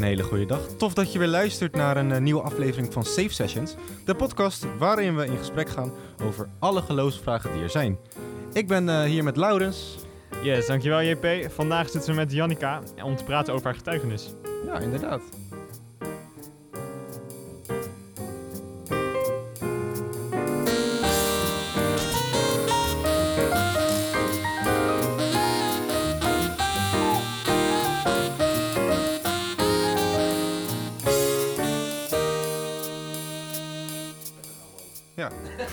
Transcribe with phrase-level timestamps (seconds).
[0.00, 0.60] Een hele goede dag.
[0.78, 3.74] Tof dat je weer luistert naar een eh, nieuwe aflevering van Safe Sessions.
[4.04, 5.92] De podcast waarin we in gesprek gaan
[6.22, 7.98] over alle geloofsvragen die er zijn.
[8.52, 9.98] Ik ben eh, hier met Laurens.
[10.42, 11.50] Yes, dankjewel JP.
[11.52, 14.34] Vandaag zitten we met Jannica om te praten over haar getuigenis.
[14.66, 15.22] Ja, inderdaad.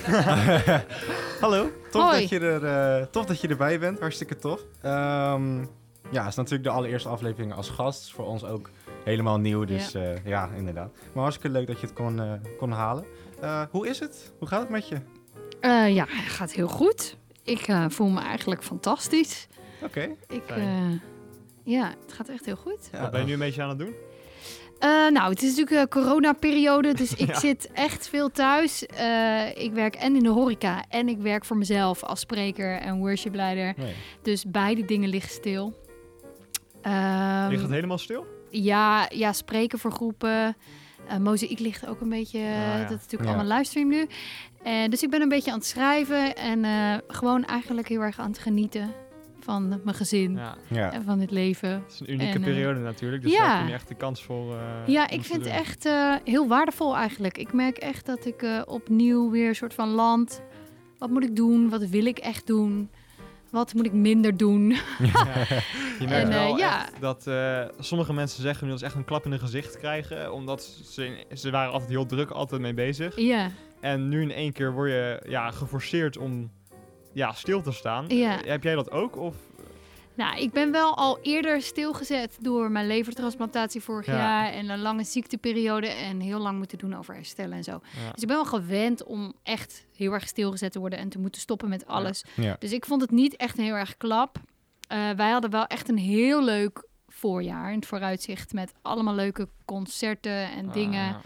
[1.40, 2.20] Hallo, tof Hoi.
[2.20, 2.64] dat, je er,
[3.00, 4.00] eh, tof dat je erbij bent.
[4.00, 4.60] Hartstikke tof.
[4.82, 5.58] Ehm,
[6.10, 8.12] ja, het is natuurlijk de allereerste aflevering als gast.
[8.12, 8.70] Voor ons ook
[9.04, 10.90] helemaal nieuw, dus ja, ja inderdaad.
[11.12, 13.04] Maar hartstikke leuk dat je het kon, eh, kon halen.
[13.40, 14.32] Eh, hoe is het?
[14.38, 14.96] Hoe gaat het met je?
[15.60, 17.16] Eh, ja, het gaat heel goed.
[17.42, 19.48] Ik eh, voel me eigenlijk fantastisch.
[19.82, 20.08] Oké.
[20.28, 20.90] Ik, eh,
[21.62, 22.88] ja, het gaat echt heel goed.
[22.92, 23.94] Ja, Wat ben je nu een beetje aan het doen?
[24.78, 27.38] Eh, nou, het is natuurlijk een coronaperiode, dus ik Ja.
[27.38, 28.86] zit echt veel thuis.
[28.86, 32.98] Eh, ik werk en in de horeca en ik werk voor mezelf als spreker en
[32.98, 33.74] worshipleider.
[33.76, 33.94] Nee.
[34.22, 35.74] Dus beide dingen liggen stil.
[36.82, 38.26] Ehm, Ligt het helemaal stil?
[38.50, 40.56] Ja, ja, spreken voor groepen.
[41.08, 42.38] Eh Mozaïek ligt ook een beetje.
[42.38, 42.78] eh, ja.
[42.82, 44.06] Dat is natuurlijk allemaal livestream nu.
[44.88, 46.36] Dus ik ben een beetje aan het schrijven.
[46.36, 48.92] En eh, gewoon eigenlijk heel erg aan het genieten
[49.48, 50.34] van mijn gezin.
[50.36, 50.56] Ja.
[50.68, 50.92] Ja.
[50.92, 51.70] En van het leven.
[51.70, 53.38] Het is een unieke En, eh, periode natuurlijk, dus ja.
[53.38, 54.54] daar heb je nu echt de kans voor.
[54.54, 57.38] eh, Ja, ik vind het echt eh, heel waardevol eigenlijk.
[57.38, 60.42] Ik merk echt dat ik eh, opnieuw weer een soort van land.
[60.98, 61.68] Wat moet ik doen?
[61.68, 62.90] Wat wil ik echt doen?
[63.50, 64.68] Wat moet ik minder doen?
[66.00, 66.82] Je merkt En, eh, wel ja.
[66.82, 69.78] echt dat eh, sommige mensen zeggen nu dat ze echt een klap in hun gezicht
[69.78, 73.16] krijgen, omdat ze, ze waren altijd heel druk, altijd mee bezig.
[73.16, 76.50] ja, En nu in één keer word je ja, geforceerd om
[77.12, 78.04] ja, stil te staan.
[78.08, 78.38] Ja.
[78.44, 79.16] Heb jij dat ook?
[79.16, 79.34] Of?
[80.14, 84.16] Nou, ik ben wel al eerder stilgezet door mijn levertransplantatie vorig Ja.
[84.16, 87.70] jaar en een lange ziekteperiode en heel lang moeten doen over herstellen en zo.
[87.72, 88.10] Ja.
[88.12, 91.40] Dus ik ben wel gewend om echt heel erg stilgezet te worden en te moeten
[91.40, 92.24] stoppen met alles.
[92.34, 92.56] Ja.
[92.58, 94.36] Dus ik vond het niet echt een heel erg klap.
[94.88, 99.48] Eh, wij hadden wel echt een heel leuk voorjaar in het vooruitzicht met allemaal leuke
[99.64, 101.20] concerten en dingen Ah,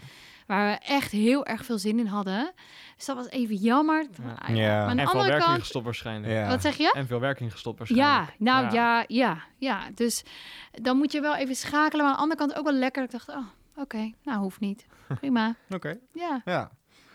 [0.47, 2.51] waar we echt heel erg veel zin in hadden.
[2.95, 4.05] Dus dat was even jammer.
[4.47, 4.53] Ja.
[4.53, 4.79] Ja.
[4.79, 6.33] Maar aan de en veel andere werking kant, gestopt waarschijnlijk.
[6.33, 6.47] Ja.
[6.47, 6.91] wat zeg je?
[6.95, 8.39] En veel werking gestopt Ja, waarschijnlijk.
[8.39, 9.05] nou ja.
[9.07, 10.23] ja, ja, Dus
[10.71, 12.05] dan moet je wel even schakelen.
[12.05, 13.03] Maar aan de andere kant ook wel lekker.
[13.03, 14.85] Ik dacht, oh, oké, nou hoeft niet.
[15.19, 15.55] Prima.
[15.69, 15.97] Oké.
[16.13, 16.71] Ja, Ja.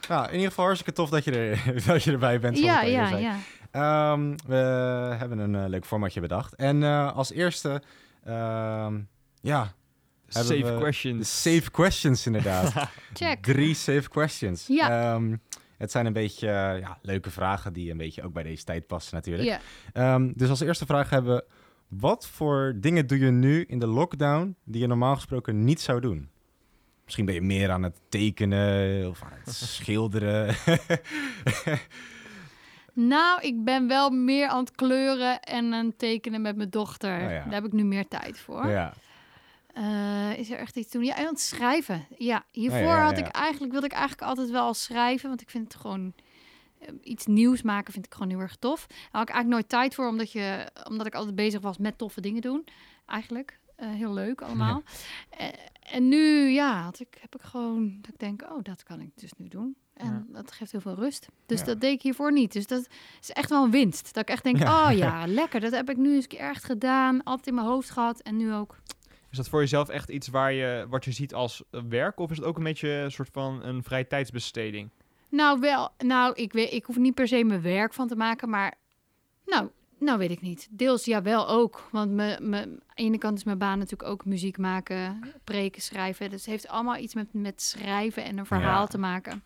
[0.08, 2.58] Ja, in ieder geval hartstikke tof dat je, er, dat je erbij bent.
[2.58, 3.34] ja, ja, ja.
[3.70, 4.54] Ehm, we
[5.18, 6.54] hebben een eh, leuk formatje bedacht.
[6.54, 7.82] En eh, als eerste,
[8.24, 9.00] ehm,
[9.40, 9.72] ja,
[10.28, 11.18] Safe we questions.
[11.18, 12.72] de safe questions inderdaad.
[13.14, 13.42] Check.
[13.42, 14.66] Drie safe questions.
[14.66, 15.14] Ja.
[15.14, 15.36] Ehm,
[15.76, 18.86] het zijn een beetje eh, ja, leuke vragen die een beetje ook bij deze tijd
[18.86, 19.48] passen natuurlijk.
[19.48, 19.60] Ja.
[19.92, 21.44] Ehm, dus als eerste vraag hebben we,
[21.88, 26.00] wat voor dingen doe je nu in de lockdown die je normaal gesproken niet zou
[26.00, 26.28] doen?
[27.04, 30.54] Misschien ben je meer aan het tekenen of aan het schilderen.
[32.92, 37.14] Nou, ik ben wel meer aan het kleuren en aan het tekenen met mijn dochter.
[37.14, 37.44] Oh ja.
[37.44, 38.66] Daar heb ik nu meer tijd voor.
[38.68, 38.94] ja.
[39.78, 41.06] Eh, is er echt iets te doen?
[41.06, 42.06] Ja, het schrijven.
[42.16, 45.28] Ja, hiervoor Oh ja, ja, had ik eigenlijk, wilde ik eigenlijk altijd wel schrijven.
[45.28, 46.12] Want ik vind het gewoon...
[46.78, 48.86] eh, Iets nieuws maken vind ik gewoon heel erg tof.
[48.86, 51.98] Daar had ik eigenlijk nooit tijd voor, omdat, je, omdat ik altijd bezig was met
[51.98, 52.64] toffe dingen doen.
[53.06, 53.58] Eigenlijk.
[53.76, 54.82] Eh, heel leuk allemaal.
[55.92, 57.98] En nu, ja, had ik, heb ik gewoon...
[58.00, 59.76] Dat ik denk, oh, dat kan ik dus nu doen.
[59.94, 61.26] En dat geeft heel veel rust.
[61.46, 61.64] Dus Ja.
[61.66, 62.52] dat deed ik hiervoor niet.
[62.52, 62.88] Dus dat
[63.20, 64.14] is echt wel een winst.
[64.14, 64.90] Dat ik echt denk, Ja.
[64.90, 65.60] oh ja, lekker.
[65.60, 67.22] Dat heb ik nu eens echt gedaan.
[67.22, 68.20] Altijd in mijn hoofd gehad.
[68.20, 68.76] En nu ook
[69.30, 72.18] Is dat voor jezelf echt iets waar je, wat je ziet als werk?
[72.20, 74.90] Of is het ook een beetje een soort van een vrije tijdsbesteding?
[75.30, 75.90] Nou, wel.
[75.98, 78.74] Nou, ik, weet, ik hoef niet per se mijn werk van te maken, maar.
[79.46, 79.68] Nou,
[79.98, 80.68] nou weet ik niet.
[80.70, 81.88] Deels ja, wel ook.
[81.92, 85.82] Want me, me, aan de ene kant is mijn baan natuurlijk ook muziek maken, preken,
[85.82, 86.30] schrijven.
[86.30, 88.86] Dus het heeft allemaal iets met, met schrijven en een verhaal Ja.
[88.86, 89.42] te maken.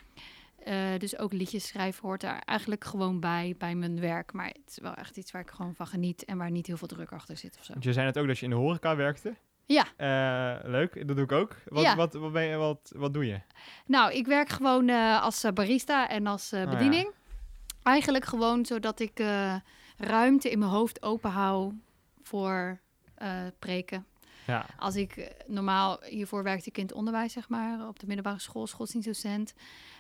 [0.65, 4.33] Eh, dus ook liedjes schrijven hoort daar eigenlijk gewoon bij, bij mijn werk.
[4.33, 6.77] Maar het is wel echt iets waar ik gewoon van geniet en waar niet heel
[6.77, 7.73] veel druk achter zit of zo.
[7.73, 9.35] Want je zei net ook dat je in de horeca werkte.
[9.73, 9.85] Ja.
[9.97, 11.57] Eh, leuk, dat doe ik ook.
[11.65, 11.97] Wat, Ja.
[11.97, 13.41] wat, wat, ben je, wat, wat doe je?
[13.87, 16.67] Nou, ik werk gewoon eh, als eh, barista en als Oh, ja.
[16.67, 17.11] bediening.
[17.83, 19.23] Eigenlijk gewoon zodat ik
[19.97, 21.73] ruimte in mijn hoofd open hou
[22.23, 22.81] voor
[23.59, 24.07] preken.
[24.47, 24.67] Ja.
[24.79, 28.39] Als ik eh, normaal, hiervoor werkte ik in het onderwijs, zeg maar, op de middelbare
[28.39, 29.55] school, godsdienstdocent.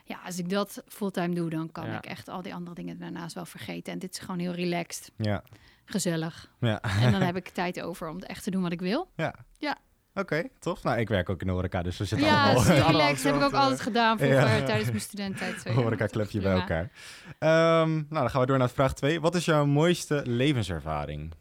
[0.04, 1.96] Ja, als ik dat fulltime doe, dan kan Ja.
[1.96, 3.92] ik echt al die andere dingen daarnaast wel vergeten.
[3.92, 5.42] En dit is gewoon heel relaxed, Ja.
[5.84, 6.50] gezellig.
[6.60, 6.80] Ja.
[6.80, 9.08] En dan heb ik tijd over om echt te doen wat ik wil.
[9.16, 9.34] Ja.
[9.58, 9.78] Ja.
[10.14, 10.82] Oké, tof.
[10.82, 13.24] Nou, ik werk ook in de horeca, dus we zitten Ja, allemaal super allemaal relaxed.
[13.24, 14.64] heb ik ook altijd gedaan vroeger Ja.
[14.64, 15.60] tijdens mijn studententijd.
[15.60, 15.74] Zo, ja.
[15.74, 16.90] horeca-clubje bij elkaar.
[17.38, 19.20] Ehm, nou, dan gaan we door naar vraag 2.
[19.20, 21.32] Wat is jouw mooiste levenservaring?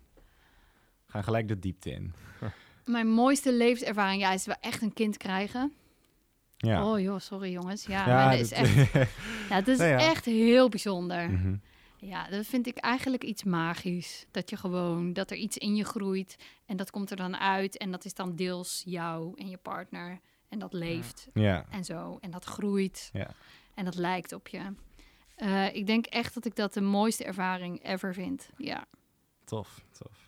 [1.08, 2.14] Gaan gelijk de diepte in.
[2.92, 5.74] Mijn mooiste levenservaring ja, is wel echt een kind krijgen.
[6.58, 6.86] Ja.
[6.92, 7.86] Oh joh, sorry jongens.
[7.86, 8.74] Ja, Ja, maar dat is echt,
[9.50, 9.98] ja, het is Nou ja.
[9.98, 11.30] echt heel bijzonder.
[11.30, 11.56] Mhm.
[11.98, 14.26] Ja, dat vind ik eigenlijk iets magisch.
[14.32, 16.36] Dat je gewoon, dat er iets in je groeit
[16.66, 17.78] en dat komt er dan uit.
[17.78, 20.20] En dat is dan deels jou en je partner.
[20.50, 21.66] En dat leeft Ja.
[21.70, 22.18] en zo.
[22.22, 23.10] En dat groeit.
[23.14, 23.30] Ja.
[23.76, 24.62] En dat lijkt op je.
[25.36, 28.50] Eh, ik denk echt dat ik dat de mooiste ervaring ever vind.
[28.58, 28.86] Ja.
[29.46, 30.21] Tof, tof.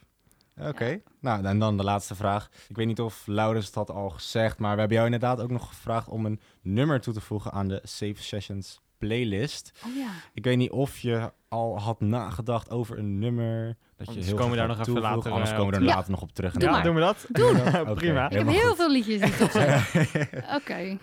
[0.59, 2.49] Oké, nou en dan de laatste vraag.
[2.67, 5.51] Ik weet niet of Laurens het had al gezegd, maar we hebben jou inderdaad ook
[5.51, 9.71] nog gevraagd om een nummer toe te voegen aan de Safe Sessions playlist.
[9.85, 10.09] Oh ja.
[10.33, 14.35] Ik weet niet of je al had nagedacht over een nummer dat je Anders heel
[14.35, 15.95] komen we daar nog even later, Anders eh, komen we er Ja.
[15.95, 16.53] later nog op terug.
[16.53, 16.83] Doe ja, maar.
[16.83, 17.25] doen we dat?
[17.29, 17.49] Doe.
[17.81, 18.29] Oké, Prima.
[18.29, 18.75] Ik heb heel goed.
[18.75, 19.83] veel liedjes die tof zijn.
[20.57, 20.97] Oké.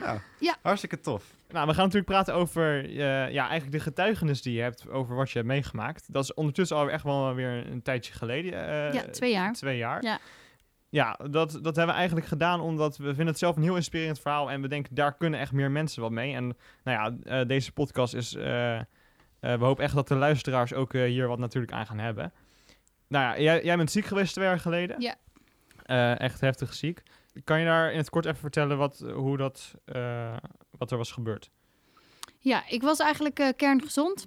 [0.62, 1.25] Hartstikke tof.
[1.50, 2.97] Nou, we gaan natuurlijk praten over eh,
[3.32, 6.12] ja, eigenlijk de getuigenis die je hebt over wat je hebt meegemaakt.
[6.12, 8.52] Dat is ondertussen al echt wel weer een tijdje geleden.
[8.69, 9.52] eh, Ja, twee jaar.
[9.52, 10.02] Twee jaar.
[10.05, 10.19] Ja.
[10.92, 14.20] Ja, dat, dat hebben we eigenlijk gedaan omdat we vinden het zelf een heel inspirerend
[14.20, 14.50] verhaal.
[14.50, 16.34] En we denken, daar kunnen echt meer mensen wat mee.
[16.34, 18.34] En nou ja, eh, deze podcast is...
[18.34, 18.84] eh, eh,
[19.40, 22.32] we hopen echt dat de luisteraars ook hier wat natuurlijk aan gaan hebben.
[23.08, 25.00] Nou ja, jij, jij bent ziek geweest twee jaar geleden.
[25.00, 25.14] Ja.
[26.19, 27.02] Echt heftig ziek.
[27.44, 29.75] Kan je daar in het kort even vertellen wat, hoe dat,
[30.78, 31.50] wat er was gebeurd?
[32.38, 34.26] Ja, ik was eigenlijk kerngezond.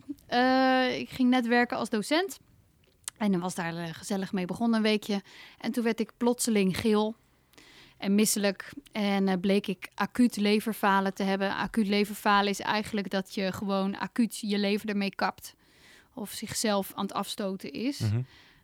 [0.98, 2.40] Ik ging net werken als docent.
[3.18, 5.22] En dan was daar eh, gezellig mee begonnen een weekje.
[5.58, 7.16] En toen werd ik plotseling geel
[8.04, 8.74] en misselijk.
[8.92, 11.56] En eh, bleek ik acuut leverfalen te hebben.
[11.56, 15.56] Acuut leverfalen is eigenlijk dat je gewoon acuut je lever ermee kapt.
[16.14, 18.00] Of zichzelf aan het afstoten is.
[18.00, 18.22] Mhm.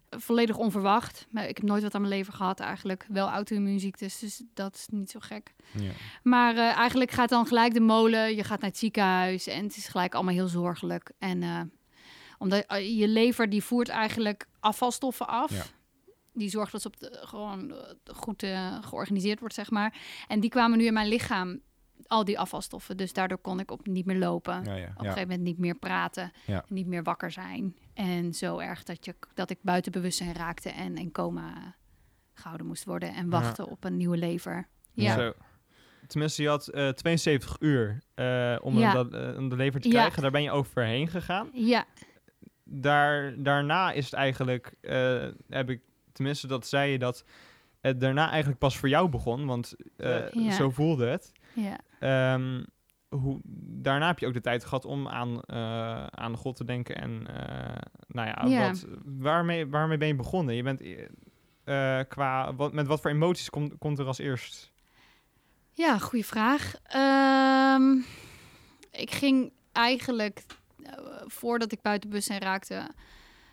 [0.09, 1.27] Volledig onverwacht.
[1.29, 3.05] Maar ik heb nooit wat aan mijn lever gehad eigenlijk.
[3.07, 5.53] Wel auto-immuunziektes, dus dat is niet zo gek.
[5.71, 5.91] Ja.
[6.23, 8.35] Maar eh, eigenlijk gaat dan gelijk de molen.
[8.35, 11.11] Je gaat naar het ziekenhuis en het is gelijk allemaal heel zorgelijk.
[11.19, 11.71] En
[12.39, 15.51] omdat eh, je lever die voert eigenlijk afvalstoffen af.
[15.51, 15.63] Ja.
[16.33, 17.77] Die zorgt dat ze op de, gewoon eh,
[18.15, 19.97] goed eh, georganiseerd wordt, zeg maar.
[20.27, 21.61] En die kwamen nu in mijn lichaam,
[22.07, 22.97] al die afvalstoffen.
[22.97, 24.63] Dus daardoor kon ik op niet meer lopen.
[24.63, 25.09] Ja, ja, Op een ja.
[25.11, 26.65] gegeven moment niet meer praten, Ja.
[26.67, 27.75] niet meer wakker zijn.
[27.93, 31.75] En zo erg dat, je, dat ik buiten bewustzijn raakte en in coma
[32.33, 33.13] gehouden moest worden.
[33.13, 34.67] En wachten op een nieuwe lever.
[34.93, 35.15] Ja.
[35.17, 35.33] Zo.
[36.07, 38.93] Tenminste, je had eh, 72 uur eh, om, Ja.
[38.93, 39.93] dat, om de lever te Ja.
[39.93, 40.21] krijgen.
[40.21, 41.49] Daar ben je overheen gegaan.
[41.53, 41.85] Ja,
[42.71, 45.81] Daar, daarna is het eigenlijk, eh, heb ik,
[46.11, 47.23] tenminste dat zei je, dat
[47.81, 49.45] het daarna eigenlijk pas voor jou begon.
[49.45, 50.51] Want eh, Ja.
[50.51, 51.31] zo voelde het.
[51.53, 51.77] ja.
[51.99, 52.63] Ehm,
[53.09, 53.39] hoe,
[53.81, 56.95] daarna heb je ook de tijd gehad om aan, eh, aan God te denken.
[56.95, 57.23] En
[58.07, 58.67] nou ja, Ja.
[58.67, 60.55] Wat, waarmee, waarmee ben je begonnen?
[60.55, 60.81] Je bent
[62.07, 64.71] qua, wat, met wat voor emoties komt, komt er als eerst?
[65.71, 66.73] Ja, goede vraag.
[66.83, 67.91] Ehm,
[68.91, 70.45] ik ging eigenlijk,
[71.29, 72.89] voordat ik buiten bewustzijn raakte,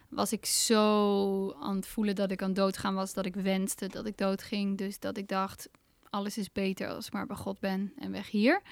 [0.09, 4.07] was ik zo aan het voelen dat ik aan doodgaan was, dat ik wenste dat
[4.07, 4.79] ik doodging.
[4.79, 5.69] Dus dat ik dacht,
[6.11, 8.63] alles is beter als ik maar bij God ben en weg hier.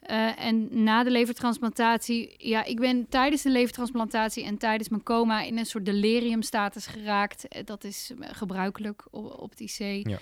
[0.00, 5.42] Eh, en na de levertransplantatie, ja, ik ben tijdens de levertransplantatie en tijdens mijn coma
[5.42, 7.48] in een soort deliriumstatus geraakt.
[7.48, 10.08] Eh, Dat is eh, gebruikelijk op, op het IC.
[10.08, 10.18] Ja.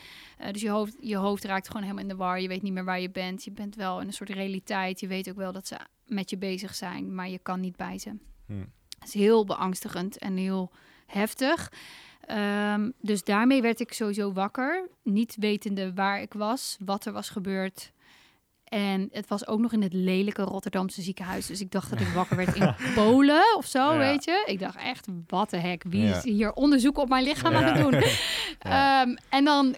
[0.52, 2.40] Dus je hoofd, je hoofd raakt gewoon helemaal in de war.
[2.40, 3.44] Je weet niet meer waar je bent.
[3.44, 5.00] Je bent wel in een soort realiteit.
[5.00, 5.76] Je weet ook wel dat ze
[6.08, 8.10] met je bezig zijn, maar je kan niet bij ze.
[8.46, 8.52] Hm.
[8.98, 10.70] Het is heel beangstigend en heel
[11.06, 11.72] heftig.
[12.20, 17.28] Ehm, dus daarmee werd ik sowieso wakker, niet wetende waar ik was, wat er was
[17.28, 17.92] gebeurd.
[18.64, 21.46] En het was ook nog in het lelijke Rotterdamse ziekenhuis.
[21.46, 23.98] Dus ik dacht dat ik wakker werd in Polen of zo, Ja.
[23.98, 24.42] weet je.
[24.46, 26.16] Ik dacht echt, wat de hek, wie Ja.
[26.16, 28.02] is hier onderzoek op mijn lichaam aan het doen?
[28.58, 29.76] Ehm, en dan...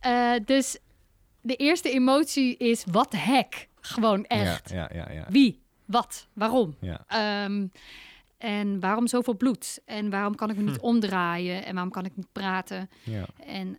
[0.00, 0.78] eh, dus
[1.40, 3.68] de eerste emotie is, wat de hek?
[3.84, 4.70] Gewoon echt.
[4.70, 5.26] Ja, ja, ja, ja.
[5.28, 5.60] Wie?
[5.84, 6.26] Wat?
[6.32, 6.76] Waarom?
[7.06, 7.66] Ehm,
[8.38, 9.80] en waarom zoveel bloed?
[9.84, 11.64] En waarom kan ik me niet omdraaien?
[11.64, 12.90] En waarom kan ik niet praten?
[13.02, 13.24] ja.
[13.46, 13.78] En,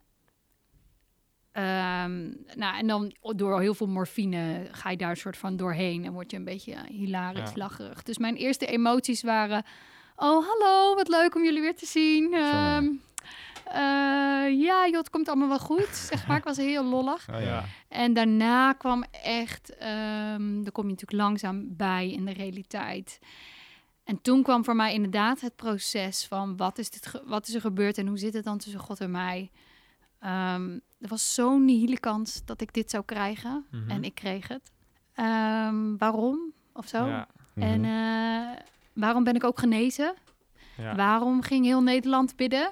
[1.51, 2.21] ehm,
[2.55, 6.13] nou, en dan door heel veel morfine ga je daar een soort van doorheen en
[6.13, 7.55] word je een beetje hilarisch, Ja.
[7.55, 8.03] lacherig.
[8.03, 9.63] Dus mijn eerste emoties waren:
[10.15, 12.33] Oh, hallo, wat leuk om jullie weer te zien.
[12.33, 12.77] Eh,
[14.59, 15.95] ja, joh, het komt allemaal wel goed.
[16.11, 17.27] Zeg maar, ik was heel lollig.
[17.33, 17.63] Oh, ja.
[17.87, 23.19] En daarna kwam echt, ehm daar kom je natuurlijk langzaam bij in de realiteit.
[24.03, 27.61] En toen kwam voor mij inderdaad het proces van wat is, dit wat is er
[27.61, 29.51] gebeurd en hoe zit het dan tussen God en mij.
[30.19, 33.89] Ehm, er was zo'n nihile kans dat ik dit zou krijgen Mhm.
[33.89, 34.71] en ik kreeg het.
[35.13, 37.05] Ehm, waarom of zo?
[37.05, 37.67] Ja, Mhm.
[37.67, 38.59] En eh,
[38.93, 40.13] waarom ben ik ook genezen?
[40.77, 40.95] ja.
[40.95, 42.69] Waarom ging heel Nederland bidden?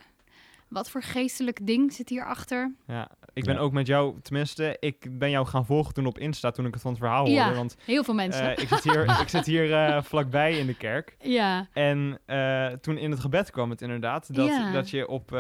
[0.71, 2.73] Wat voor geestelijk ding zit hierachter?
[2.87, 3.59] Ja, ik ben Ja.
[3.59, 6.81] ook met jou, tenminste, ik ben jou gaan volgen toen op Insta, toen ik het
[6.81, 7.41] van het verhaal Ja.
[7.41, 7.55] hoorde.
[7.57, 8.55] Want Heel veel mensen.
[8.55, 11.15] eh, ik zit hier, ik zit hier eh, vlakbij in de kerk.
[11.19, 14.71] ja, En eh, toen in het gebed kwam het inderdaad dat, Ja.
[14.71, 15.31] dat je op,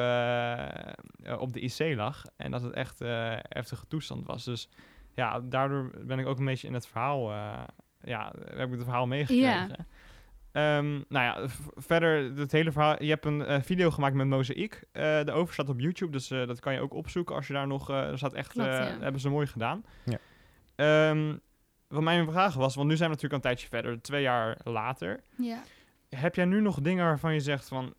[1.39, 4.43] op de IC lag en dat het echt eh heftige toestand was.
[4.43, 4.69] Dus
[5.15, 7.63] ja, daardoor ben ik ook een beetje in het verhaal, eh,
[8.03, 9.87] ja, heb ik het verhaal meegekregen.
[10.51, 13.03] Ehm, nou ja, verder het hele verhaal.
[13.03, 14.83] Je hebt een eh, video gemaakt met Mozaïek.
[14.91, 17.53] Eh de over staat op YouTube, dus eh, dat kan je ook opzoeken als je
[17.53, 17.89] daar nog.
[17.89, 18.51] eh er staat echt.
[18.51, 18.97] Klopt, eh, ja.
[18.99, 19.85] Hebben ze mooi gedaan.
[20.05, 20.17] Ja.
[20.75, 21.35] Ehm,
[21.87, 24.57] wat mijn vraag was, want nu zijn we natuurlijk al een tijdje verder, twee jaar
[24.63, 25.23] later.
[25.37, 25.63] ja.
[26.09, 27.93] Heb jij nu nog dingen waarvan je zegt van...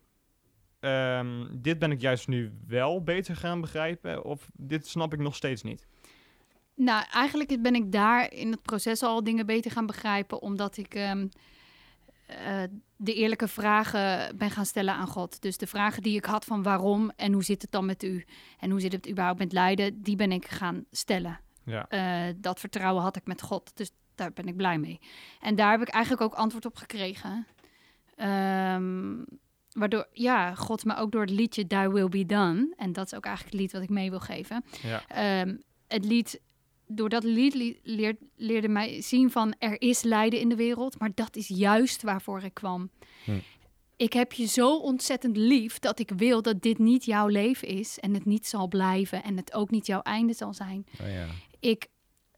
[0.79, 5.35] ehm, dit ben ik juist nu wel beter gaan begrijpen, of dit snap ik nog
[5.35, 5.87] steeds niet?
[6.75, 10.93] Nou, eigenlijk ben ik daar in het proces al dingen beter gaan begrijpen, omdat ik
[12.25, 12.63] eh,
[12.95, 15.41] de eerlijke vragen ben gaan stellen aan God.
[15.41, 18.25] Dus de vragen die ik had van waarom en hoe zit het dan met u
[18.59, 21.39] en hoe zit het überhaupt met lijden, die ben ik gaan stellen.
[21.63, 21.87] Ja.
[21.87, 24.99] Eh, dat vertrouwen had ik met God, dus daar ben ik blij mee.
[25.39, 27.47] En daar heb ik eigenlijk ook antwoord op gekregen.
[28.15, 29.23] Ehm,
[29.71, 33.15] waardoor, ja, God me ook door het liedje Thy Will Be Done, en dat is
[33.15, 35.03] ook eigenlijk het lied wat ik mee wil geven, Ja.
[35.07, 35.55] Ehm,
[35.87, 36.41] het lied,
[36.95, 40.99] door dat lied li- leer- leerde mij zien van er is lijden in de wereld,
[40.99, 42.89] maar dat is juist waarvoor ik kwam.
[43.23, 43.31] Hm.
[43.97, 47.99] Ik heb je zo ontzettend lief dat ik wil dat dit niet jouw leven is
[47.99, 50.85] en het niet zal blijven en het ook niet jouw einde zal zijn.
[51.01, 51.27] Oh, ja.
[51.59, 51.87] Ik,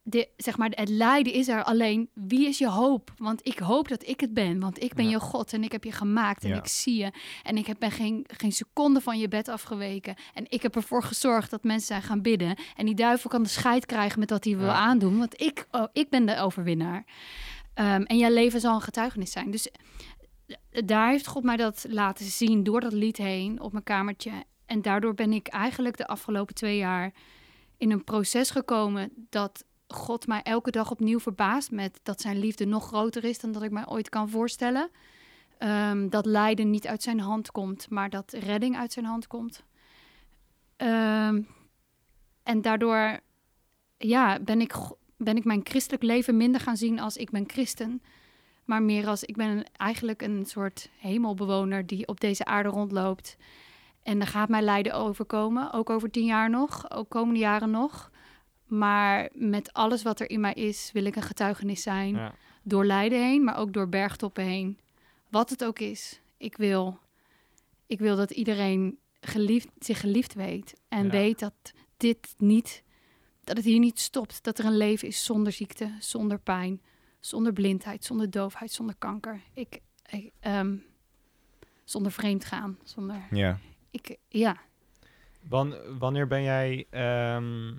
[0.07, 2.09] de, zeg maar, het lijden is er alleen.
[2.13, 3.13] Wie is je hoop?
[3.17, 5.11] Want ik hoop dat ik het ben, want ik ben Ja.
[5.11, 6.57] je God en ik heb je gemaakt en Ja.
[6.57, 7.11] ik zie je.
[7.43, 10.15] En ik heb, ben geen, geen seconde van je bed afgeweken.
[10.33, 12.55] En ik heb ervoor gezorgd dat mensen zijn gaan bidden.
[12.75, 15.85] En die duivel kan de scheid krijgen met wat hij wil aandoen, want ik, oh,
[15.93, 17.05] ik ben de overwinnaar.
[17.73, 19.51] Ehm, en jouw leven zal een getuigenis zijn.
[19.51, 19.69] Dus
[20.47, 24.31] eh, daar heeft God mij dat laten zien door dat lied heen op mijn kamertje.
[24.65, 27.13] En daardoor ben ik eigenlijk de afgelopen twee jaar
[27.77, 32.65] in een proces gekomen dat God mij elke dag opnieuw verbaast met dat zijn liefde
[32.65, 34.89] nog groter is dan dat ik mij ooit kan voorstellen.
[35.57, 39.63] Ehm, dat lijden niet uit zijn hand komt, maar dat redding uit zijn hand komt.
[40.75, 41.41] Ehm,
[42.43, 43.19] en daardoor
[43.97, 44.73] ja, ben, ik,
[45.17, 48.01] ben ik mijn christelijk leven minder gaan zien als ik ben christen.
[48.65, 53.37] Maar meer als ik ben eigenlijk een soort hemelbewoner die op deze aarde rondloopt.
[54.03, 58.11] En er gaat mij lijden overkomen, ook over tien jaar nog, ook komende jaren nog.
[58.65, 62.15] Maar met alles wat er in mij is, wil ik een getuigenis zijn.
[62.15, 62.35] Ja.
[62.63, 64.79] Door lijden heen, maar ook door bergtoppen heen.
[65.29, 66.21] Wat het ook is.
[66.37, 66.99] Ik wil,
[67.87, 70.73] ik wil dat iedereen geliefd, zich geliefd weet.
[70.87, 71.09] En Ja.
[71.11, 71.53] weet dat
[71.97, 72.83] dit niet,
[73.43, 74.43] dat het hier niet stopt.
[74.43, 76.81] Dat er een leven is zonder ziekte, zonder pijn,
[77.19, 79.41] zonder blindheid, zonder doofheid, zonder kanker.
[79.53, 79.79] Ik,
[80.09, 80.75] ik, ehm,
[81.83, 83.21] zonder vreemd gaan, zonder.
[83.31, 83.57] Ja.
[83.91, 84.57] Ik, ja.
[85.49, 87.73] Wan- wanneer ben jij, ehm,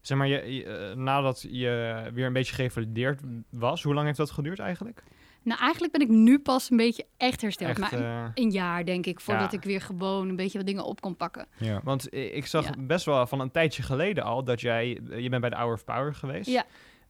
[0.00, 4.18] zeg maar, je, je, eh, nadat je weer een beetje gevalideerd was, hoe lang heeft
[4.18, 5.02] dat geduurd eigenlijk?
[5.42, 7.70] Nou, eigenlijk ben ik nu pas een beetje echt hersteld.
[7.78, 7.92] Echt, maar
[8.24, 9.58] eh, een jaar, denk ik, voordat Ja.
[9.58, 11.46] ik weer gewoon een beetje wat dingen op kon pakken.
[11.58, 11.80] Ja.
[11.84, 12.74] want ik zag Ja.
[12.78, 15.84] best wel van een tijdje geleden al dat jij, je bent bij de Hour of
[15.84, 16.50] Power geweest.
[16.50, 16.64] Ja.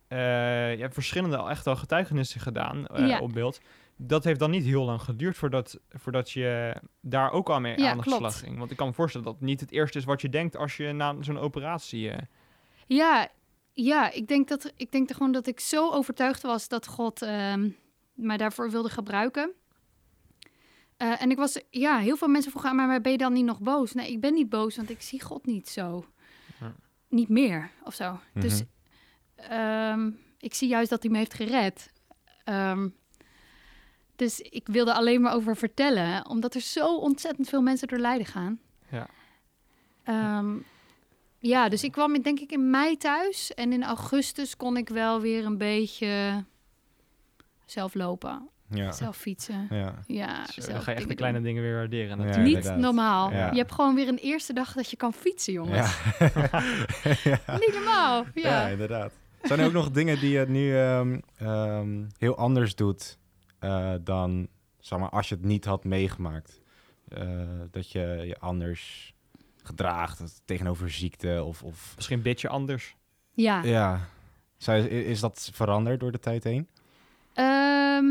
[0.08, 0.18] Eh,
[0.74, 3.20] je hebt verschillende al echt al getuigenissen gedaan eh, Ja.
[3.20, 3.60] op beeld.
[3.96, 7.90] Dat heeft dan niet heel lang geduurd voordat, voordat je daar ook al mee Ja,
[7.90, 8.58] aan de slag ging.
[8.58, 10.76] Want ik kan me voorstellen dat het niet het eerste is wat je denkt als
[10.76, 12.10] je na zo'n operatie...
[12.10, 12.18] eh,
[12.96, 13.28] Ja,
[13.72, 17.22] ja ik, denk dat, ik denk er gewoon dat ik zo overtuigd was dat God
[17.22, 17.70] ehm,
[18.14, 19.50] mij daarvoor wilde gebruiken.
[20.96, 23.32] Eh, en ik was, ja, heel veel mensen vroegen aan mij, maar ben je dan
[23.32, 23.92] niet nog boos?
[23.92, 26.04] Nee, ik ben niet boos, want ik zie God niet zo.
[26.60, 26.74] Ja.
[27.08, 28.20] Niet meer, of zo.
[28.34, 29.52] Dus Mhm.
[29.52, 31.92] ehm, ik zie juist dat hij me heeft gered.
[32.44, 32.88] Ehm,
[34.16, 38.26] dus ik wilde alleen maar over vertellen, omdat er zo ontzettend veel mensen door lijden
[38.26, 38.60] gaan.
[38.90, 39.06] Ja.
[41.40, 44.88] Ja, dus ik kwam in- denk ik in mei thuis en in augustus kon ik
[44.88, 46.44] wel weer een beetje
[47.66, 48.92] zelf lopen, Ja.
[48.92, 49.66] zelf fietsen.
[49.70, 49.94] Ja.
[50.06, 51.46] Ja, dan ga je echt de kleine doen.
[51.46, 52.08] dingen weer waarderen.
[52.08, 52.44] Ja, natuurlijk.
[52.46, 52.80] Niet inderdaad.
[52.80, 53.30] normaal.
[53.32, 53.50] Ja.
[53.50, 56.00] Je hebt gewoon weer een eerste dag dat je kan fietsen, jongens.
[56.18, 56.28] Ja.
[57.64, 58.24] Niet normaal.
[58.34, 58.48] Ja.
[58.62, 58.68] Ja.
[58.68, 59.12] inderdaad.
[59.42, 63.18] Zijn er ook nog dingen die je nu ehm, ehm, heel anders doet
[63.58, 66.60] eh, dan zeg maar, als je het niet had meegemaakt?
[67.08, 67.28] Eh,
[67.70, 69.14] dat je je anders
[69.62, 71.62] gedraagt tegenover ziekte of...
[71.62, 72.96] of Misschien een beetje anders.
[73.34, 73.62] ja.
[73.62, 74.08] ja.
[74.56, 76.68] Zou, is dat veranderd door de tijd heen?
[77.32, 78.06] Ehm,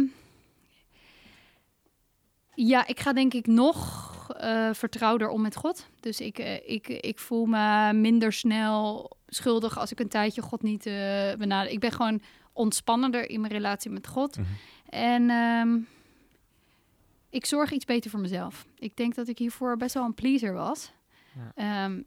[2.54, 5.88] ja, ik ga denk ik nog eh vertrouwder om met God.
[6.00, 10.62] Dus ik, eh, ik, ik voel me minder snel schuldig als ik een tijdje God
[10.62, 11.72] niet eh benader.
[11.72, 12.22] Ik ben gewoon
[12.54, 14.38] ontspannender in mijn relatie met God.
[14.38, 14.48] Mhm.
[14.90, 15.78] En ehm,
[17.30, 18.66] ik zorg iets beter voor mezelf.
[18.80, 20.92] Ik denk dat ik hiervoor best wel een pleaser was.
[21.56, 22.02] Ehm,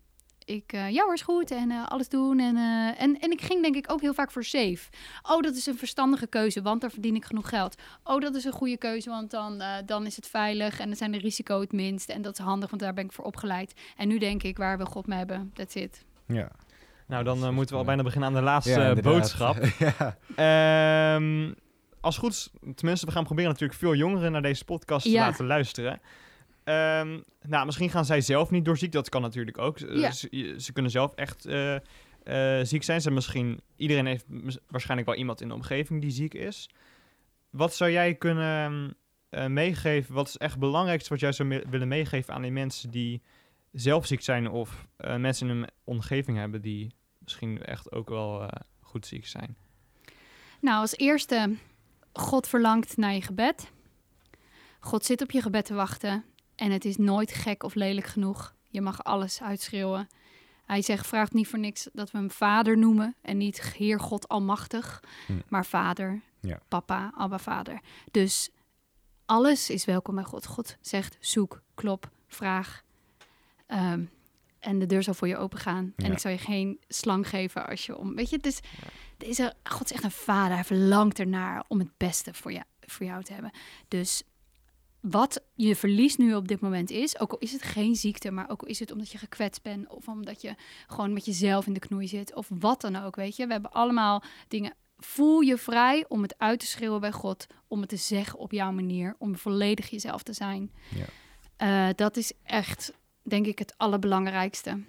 [0.45, 2.39] ik, eh, ja hoor, is goed en eh, alles doen.
[2.41, 4.79] En, eh, en, en ik ging denk ik ook heel vaak voor safe.
[5.23, 7.75] Oh, dat is een verstandige keuze, want daar verdien ik genoeg geld.
[8.05, 10.97] Oh, dat is een goede keuze, want dan, eh, dan is het veilig en dan
[10.97, 12.09] zijn de risico het minst.
[12.09, 13.73] En dat is handig, want daar ben ik voor opgeleid.
[13.97, 15.51] En nu denk ik, waar wil God me hebben?
[15.55, 16.05] That's it.
[16.27, 16.51] Ja.
[17.07, 19.57] Nou, dan moeten we al bijna beginnen aan de laatste Ja, boodschap.
[19.79, 20.17] ja.
[21.15, 21.53] Ehm,
[22.01, 25.27] als goed is, tenminste, we gaan proberen natuurlijk veel jongeren naar deze podcast te Ja.
[25.27, 26.01] laten luisteren.
[26.65, 29.79] Ehm, nou, misschien gaan zij zelf niet door ziek, dat kan natuurlijk ook.
[29.81, 30.11] Eh, Ja.
[30.11, 31.75] Ze, ze kunnen zelf echt eh,
[32.23, 33.01] eh, ziek zijn.
[33.01, 34.25] Ze misschien, iedereen heeft
[34.69, 36.69] waarschijnlijk wel iemand in de omgeving die ziek is.
[37.51, 38.97] Wat zou jij kunnen
[39.47, 40.15] meegeven?
[40.15, 43.23] Wat is echt het belangrijkste wat jij zou me- willen meegeven aan die mensen die
[43.73, 48.49] zelf ziek zijn of mensen in hun omgeving hebben die misschien echt ook wel
[48.81, 49.57] goed ziek zijn?
[50.61, 51.55] Nou, als eerste,
[52.13, 53.71] God verlangt naar je gebed.
[54.81, 56.25] God zit op je gebed te wachten.
[56.55, 58.55] En het is nooit gek of lelijk genoeg.
[58.69, 60.09] Je mag alles uitschreeuwen.
[60.65, 63.15] Hij zegt, vraagt niet voor niks dat we hem vader noemen.
[63.23, 65.33] En niet Heer God Almachtig, Hm.
[65.49, 66.61] maar vader, Ja.
[66.69, 67.81] papa, Abba Vader.
[68.11, 68.51] Dus
[69.27, 70.47] alles is welkom bij God.
[70.47, 72.83] God zegt, zoek, klop, vraag.
[73.67, 74.05] Ehm,
[74.59, 75.93] en de deur zal voor je open gaan.
[75.97, 78.15] En ik zal je geen slang geven als je om...
[78.15, 78.61] Weet je, dus
[79.17, 80.55] deze, God is echt een vader.
[80.55, 83.51] Hij verlangt ernaar om het beste voor, je, voor jou te hebben.
[83.89, 84.23] Dus
[85.03, 88.51] wat je verlies nu op dit moment is, ook al is het geen ziekte, maar
[88.51, 90.55] ook al is het omdat je gekwetst bent of omdat je
[90.87, 93.47] gewoon met jezelf in de knoei zit of wat dan ook, weet je.
[93.47, 94.75] We hebben allemaal dingen.
[94.97, 98.53] Voel je vrij om het uit te schreeuwen bij God, om het te zeggen op
[98.53, 100.71] jouw manier, om volledig jezelf te zijn.
[100.89, 101.07] Ja.
[101.57, 102.93] Eh, dat is echt,
[103.23, 104.83] denk ik, het allerbelangrijkste.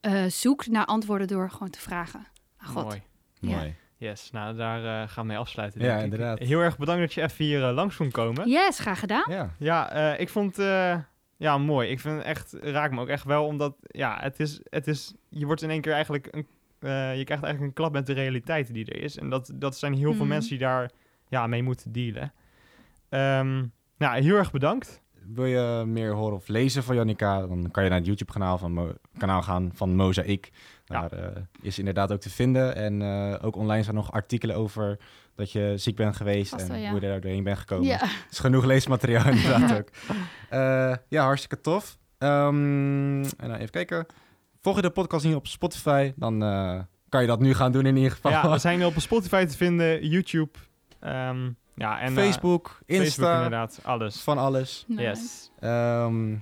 [0.00, 2.26] Eh, zoek naar antwoorden door gewoon te vragen
[2.56, 2.84] aan God.
[2.84, 3.02] Mooi.
[3.40, 3.56] Ja.
[3.56, 3.74] Mooi.
[4.04, 5.80] Yes, nou daar eh, gaan we mee afsluiten.
[5.80, 6.04] Ja, denk ik.
[6.04, 6.38] inderdaad.
[6.38, 8.48] Heel erg bedankt dat je even hier eh, langs kon komen.
[8.48, 9.24] Yes, graag gedaan.
[9.28, 9.50] Ja.
[9.58, 10.98] Ja, eh, ik vond eh,
[11.36, 11.88] ja, mooi.
[11.88, 15.14] Ik vind het echt, raakt me ook echt wel, omdat ja, het is, het is,
[15.28, 16.46] je wordt in één keer eigenlijk, een,
[16.78, 19.18] eh, je krijgt eigenlijk een klap met de realiteit die er is.
[19.18, 20.28] En dat, dat zijn heel veel Mhm.
[20.28, 20.90] mensen die daar
[21.28, 22.32] ja, mee moeten dealen.
[23.08, 23.64] Ehm,
[23.98, 25.02] nou, heel erg bedankt.
[25.26, 28.72] Wil je meer horen of lezen van Jannica, dan kan je naar het YouTube-kanaal van
[28.72, 30.50] Mo- kanaal gaan van Mozaïek.
[30.84, 31.00] Ja.
[31.08, 32.76] Daar eh, is inderdaad ook te vinden.
[32.76, 34.98] En eh, ook online zijn nog artikelen over
[35.34, 36.90] dat je ziek bent geweest Vast en wel, ja.
[36.90, 37.86] hoe je daar doorheen bent gekomen.
[37.86, 37.98] Ja.
[37.98, 39.88] Het is genoeg leesmateriaal inderdaad ook.
[40.50, 41.98] Eh, ja, hartstikke tof.
[42.18, 44.06] Ehm, en dan even kijken.
[44.60, 47.86] Volg je de podcast niet op Spotify, dan eh, kan je dat nu gaan doen
[47.86, 48.30] in ieder geval.
[48.30, 50.58] Ja, we zijn op Spotify te vinden, YouTube,
[51.00, 54.20] ehm, ja, en eh, Facebook, Insta, Facebook inderdaad, alles.
[54.20, 54.84] van alles.
[54.88, 55.02] Nice.
[55.02, 55.50] Yes.
[55.60, 56.34] Ehm,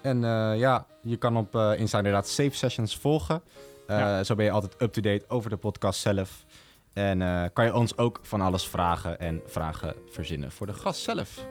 [0.00, 3.42] en eh, ja, je kan op eh, Insta inderdaad Safe Sessions volgen.
[3.86, 4.24] Eh, Ja.
[4.24, 6.44] Zo ben je altijd up-to-date over de podcast zelf.
[6.92, 11.00] En eh, kan je ons ook van alles vragen en vragen verzinnen voor de gast
[11.02, 11.46] zelf.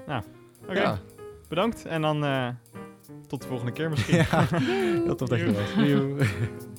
[0.67, 0.98] Oké, Ja.
[1.50, 2.48] bedankt en dan eh,
[3.28, 4.17] tot de volgende keer misschien.
[4.32, 4.46] ja,
[5.06, 5.74] heel tof dat je was.